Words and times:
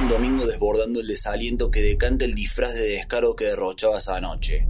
un 0.00 0.08
domingo 0.08 0.46
desbordando 0.46 1.00
el 1.00 1.06
desaliento 1.06 1.70
que 1.70 1.80
decanta 1.80 2.24
el 2.24 2.34
disfraz 2.34 2.74
de 2.74 2.88
descaro 2.88 3.36
que 3.36 3.44
derrochabas 3.44 4.08
anoche. 4.08 4.66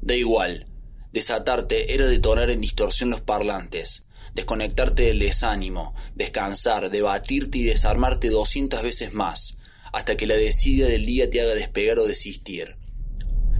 Da 0.00 0.14
igual, 0.14 0.66
desatarte 1.12 1.94
era 1.94 2.06
detonar 2.06 2.50
en 2.50 2.60
distorsión 2.60 3.10
los 3.10 3.20
parlantes, 3.20 4.06
desconectarte 4.34 5.04
del 5.04 5.20
desánimo, 5.20 5.94
descansar, 6.14 6.90
debatirte 6.90 7.58
y 7.58 7.64
desarmarte 7.64 8.28
doscientas 8.30 8.82
veces 8.82 9.12
más, 9.12 9.58
hasta 9.92 10.16
que 10.16 10.26
la 10.26 10.34
desidia 10.34 10.86
del 10.88 11.06
día 11.06 11.30
te 11.30 11.40
haga 11.40 11.54
despegar 11.54 11.98
o 11.98 12.06
desistir. 12.06 12.76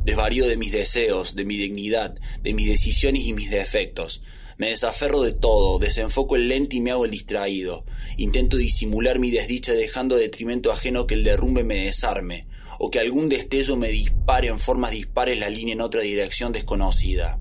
Desvarío 0.04 0.46
de 0.46 0.56
mis 0.56 0.72
deseos, 0.72 1.36
de 1.36 1.44
mi 1.44 1.58
dignidad, 1.58 2.16
de 2.42 2.54
mis 2.54 2.66
decisiones 2.66 3.24
y 3.24 3.34
mis 3.34 3.50
defectos. 3.50 4.22
Me 4.58 4.70
desaferro 4.70 5.22
de 5.22 5.32
todo, 5.32 5.78
desenfoco 5.78 6.34
el 6.34 6.48
lente 6.48 6.76
y 6.76 6.80
me 6.80 6.90
hago 6.90 7.04
el 7.04 7.12
distraído. 7.12 7.84
Intento 8.16 8.56
disimular 8.56 9.20
mi 9.20 9.30
desdicha 9.30 9.72
dejando 9.72 10.16
a 10.16 10.18
detrimento 10.18 10.72
ajeno 10.72 11.06
que 11.06 11.14
el 11.14 11.22
derrumbe 11.22 11.62
me 11.62 11.84
desarme, 11.84 12.48
o 12.80 12.90
que 12.90 12.98
algún 12.98 13.28
destello 13.28 13.76
me 13.76 13.88
dispare 13.88 14.48
en 14.48 14.58
formas 14.58 14.90
dispares 14.90 15.38
la 15.38 15.48
línea 15.48 15.74
en 15.74 15.80
otra 15.80 16.00
dirección 16.00 16.52
desconocida 16.52 17.38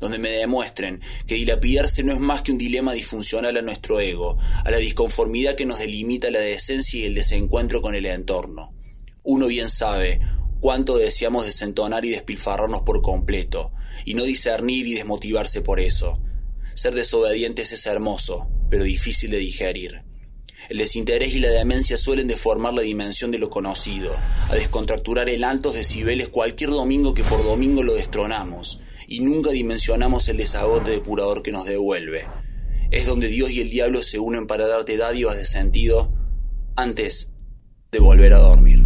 donde 0.00 0.18
me 0.18 0.30
demuestren 0.30 1.00
que 1.26 1.36
dilapidarse 1.36 2.02
no 2.02 2.12
es 2.12 2.18
más 2.18 2.42
que 2.42 2.52
un 2.52 2.58
dilema 2.58 2.92
disfuncional 2.92 3.56
a 3.56 3.62
nuestro 3.62 4.00
ego, 4.00 4.36
a 4.64 4.70
la 4.70 4.78
disconformidad 4.78 5.54
que 5.54 5.66
nos 5.66 5.78
delimita 5.78 6.30
la 6.30 6.40
decencia 6.40 7.00
y 7.00 7.04
el 7.04 7.14
desencuentro 7.14 7.80
con 7.80 7.94
el 7.94 8.06
entorno. 8.06 8.74
Uno 9.22 9.46
bien 9.46 9.68
sabe 9.68 10.20
cuánto 10.60 10.96
deseamos 10.96 11.46
desentonar 11.46 12.04
y 12.04 12.10
despilfarrarnos 12.10 12.80
por 12.80 13.02
completo, 13.02 13.72
y 14.04 14.14
no 14.14 14.24
discernir 14.24 14.86
y 14.86 14.94
desmotivarse 14.94 15.60
por 15.62 15.80
eso. 15.80 16.20
Ser 16.74 16.94
desobedientes 16.94 17.72
es 17.72 17.86
hermoso, 17.86 18.48
pero 18.68 18.84
difícil 18.84 19.30
de 19.30 19.38
digerir. 19.38 20.02
El 20.68 20.78
desinterés 20.78 21.34
y 21.34 21.40
la 21.40 21.50
demencia 21.50 21.96
suelen 21.96 22.26
deformar 22.26 22.74
la 22.74 22.82
dimensión 22.82 23.30
de 23.30 23.38
lo 23.38 23.50
conocido, 23.50 24.12
a 24.48 24.54
descontracturar 24.54 25.28
en 25.28 25.44
altos 25.44 25.74
decibeles 25.74 26.28
cualquier 26.28 26.70
domingo 26.70 27.14
que 27.14 27.22
por 27.22 27.44
domingo 27.44 27.82
lo 27.82 27.94
destronamos, 27.94 28.80
y 29.06 29.20
nunca 29.20 29.50
dimensionamos 29.50 30.28
el 30.28 30.38
desagote 30.38 30.92
depurador 30.92 31.42
que 31.42 31.52
nos 31.52 31.66
devuelve. 31.66 32.26
Es 32.90 33.06
donde 33.06 33.28
Dios 33.28 33.50
y 33.50 33.60
el 33.60 33.70
diablo 33.70 34.02
se 34.02 34.18
unen 34.18 34.46
para 34.46 34.66
darte 34.66 34.96
dádivas 34.96 35.36
de 35.36 35.46
sentido 35.46 36.12
antes 36.76 37.32
de 37.92 37.98
volver 37.98 38.32
a 38.32 38.38
dormir. 38.38 38.83